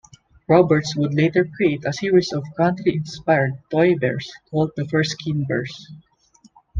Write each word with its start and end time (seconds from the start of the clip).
Roberts 0.47 0.95
would 0.95 1.13
later 1.13 1.45
create 1.45 1.85
a 1.85 1.93
series 1.93 2.33
of 2.33 2.43
country-inspired 2.57 3.53
toy 3.69 3.93
bears 3.95 4.33
called 4.49 4.71
the 4.75 4.85
Furskin 4.85 5.43
Bears. 5.47 5.91